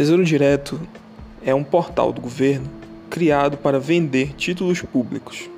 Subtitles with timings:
[0.00, 0.80] Tesouro Direto
[1.44, 2.66] é um portal do governo
[3.10, 5.50] criado para vender títulos públicos.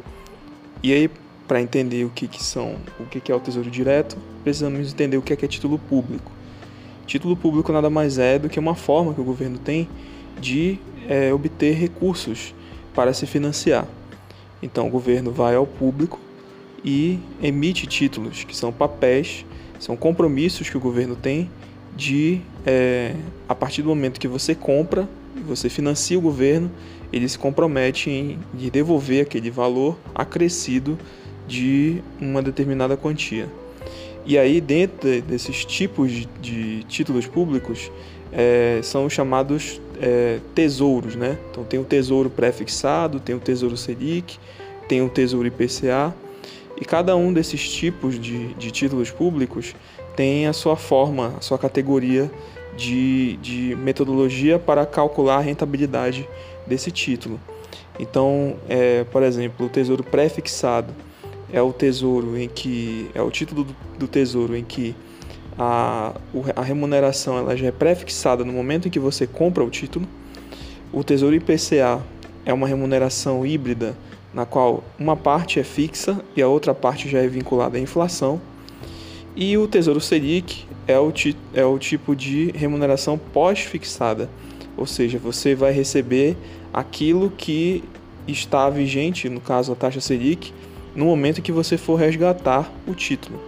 [0.83, 1.09] E aí,
[1.47, 5.17] para entender o que, que são, o que, que é o Tesouro Direto, precisamos entender
[5.17, 6.33] o que é, que é título público.
[7.07, 9.89] Título público nada mais é do que uma forma que o governo tem
[10.41, 10.77] de
[11.09, 12.53] é, obter recursos
[12.97, 13.87] para se financiar.
[14.61, 16.19] Então, o governo vai ao público
[16.85, 19.47] e emite títulos, que são papéis,
[19.79, 21.49] são compromissos que o governo tem
[21.97, 23.15] de, é,
[23.49, 25.09] a partir do momento que você compra,
[25.47, 26.71] você financia o governo,
[27.13, 30.99] ele se compromete em, em devolver aquele valor acrescido
[31.47, 33.49] de uma determinada quantia.
[34.25, 37.91] E aí, dentro desses tipos de, de títulos públicos,
[38.33, 41.37] é, são os chamados é, tesouros, né?
[41.51, 44.39] Então, tem o tesouro pré-fixado, tem o tesouro Selic,
[44.89, 46.15] tem o tesouro IPCA,
[46.83, 49.73] e cada um desses tipos de, de títulos públicos
[50.17, 52.29] tem a sua forma, a sua categoria
[52.77, 56.29] de, de metodologia para calcular a rentabilidade
[56.67, 57.39] desse título.
[58.01, 60.93] Então, é, por exemplo, o tesouro pré-fixado
[61.53, 63.65] é o tesouro em que é o título
[63.97, 64.93] do, tesouro em que
[65.57, 66.13] a,
[66.57, 70.05] a remuneração ela já é pré-fixada no momento em que você compra o título.
[70.93, 72.03] O tesouro IPCA
[72.45, 73.95] é uma remuneração híbrida
[74.33, 78.41] na qual uma parte é fixa e a outra parte já é vinculada à inflação.
[79.35, 81.13] E o Tesouro Selic é o,
[81.55, 84.29] é o tipo de remuneração pós-fixada,
[84.77, 86.37] ou seja, você vai receber
[86.73, 87.85] aquilo que
[88.27, 90.53] está vigente, no caso a taxa Selic,
[90.95, 93.41] no momento que você for resgatar o título.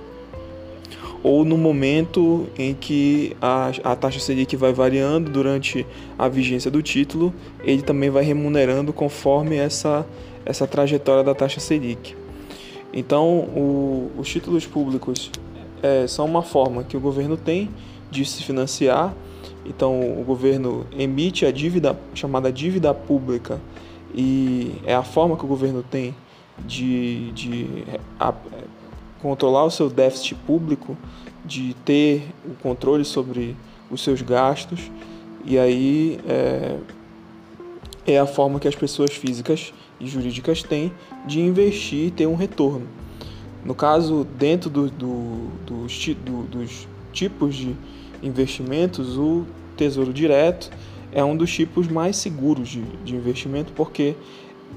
[1.23, 5.87] Ou no momento em que a, a taxa Selic vai variando durante
[6.19, 10.07] a vigência do título, ele também vai remunerando conforme essa,
[10.45, 12.17] essa trajetória da taxa Selic.
[12.93, 15.31] Então, o, os títulos públicos
[15.83, 17.71] é, são uma forma que o governo tem
[18.11, 19.15] de se financiar.
[19.67, 23.61] Então, o governo emite a dívida chamada dívida pública
[24.15, 26.15] e é a forma que o governo tem
[26.67, 27.85] de, de
[28.21, 28.33] a,
[29.21, 30.97] controlar o seu déficit público,
[31.45, 33.57] de ter o controle sobre
[33.91, 34.91] os seus gastos
[35.45, 36.77] e aí é,
[38.07, 40.93] é a forma que as pessoas físicas e jurídicas têm
[41.27, 42.87] de investir e ter um retorno.
[43.65, 47.75] No caso, dentro do, do, dos, do, dos tipos de
[48.23, 50.71] investimentos, o Tesouro Direto
[51.13, 54.15] é um dos tipos mais seguros de, de investimento porque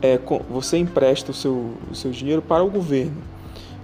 [0.01, 3.17] é, você empresta o seu, o seu dinheiro para o governo.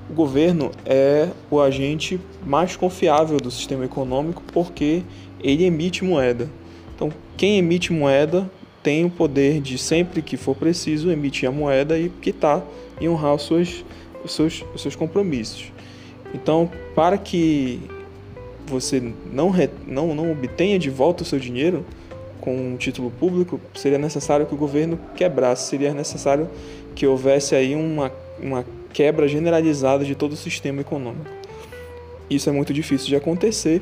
[0.09, 5.03] O governo é o agente mais confiável do sistema econômico porque
[5.41, 6.49] ele emite moeda.
[6.95, 8.49] Então, quem emite moeda
[8.83, 12.63] tem o poder de, sempre que for preciso, emitir a moeda e quitar
[12.99, 13.85] e honrar os seus,
[14.23, 15.71] os seus, os seus compromissos.
[16.33, 17.79] Então, para que
[18.67, 19.01] você
[19.31, 19.53] não,
[19.88, 21.85] não, não obtenha de volta o seu dinheiro
[22.41, 26.49] com um título público, seria necessário que o governo quebrasse, seria necessário
[26.93, 28.11] que houvesse aí uma,
[28.41, 31.25] uma quebra generalizada de todo o sistema econômico.
[32.29, 33.81] Isso é muito difícil de acontecer,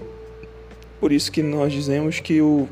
[1.00, 2.68] por isso que nós dizemos que o,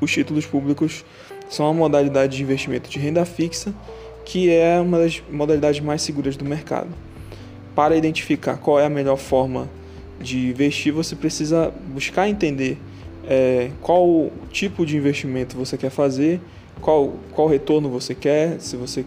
[0.00, 1.04] os títulos públicos
[1.48, 3.74] são uma modalidade de investimento de renda fixa
[4.28, 6.88] que é uma das modalidades mais seguras do mercado.
[7.74, 9.70] Para identificar qual é a melhor forma
[10.20, 12.76] de investir, você precisa buscar entender
[13.26, 16.42] é, qual tipo de investimento você quer fazer,
[16.82, 19.02] qual, qual retorno você quer, se você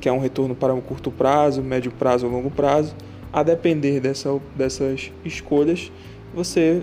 [0.00, 2.94] quer um retorno para um curto prazo, médio prazo ou longo prazo.
[3.30, 5.92] A depender dessa, dessas escolhas,
[6.34, 6.82] você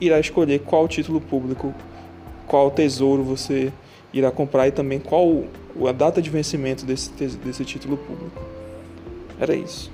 [0.00, 1.74] irá escolher qual título público,
[2.46, 3.70] qual tesouro você
[4.12, 5.44] irá comprar e também qual
[5.88, 8.40] a data de vencimento desse, desse título público.
[9.40, 9.90] Era isso.